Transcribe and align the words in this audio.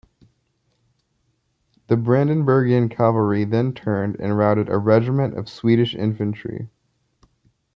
The 1.85 1.95
Brandenburgian 1.95 2.89
cavalry 2.89 3.43
then 3.45 3.71
turned 3.71 4.19
and 4.19 4.35
routed 4.35 4.67
a 4.67 4.79
regiment 4.79 5.35
of 5.37 5.47
Swedish 5.47 5.93
infantry. 5.93 6.71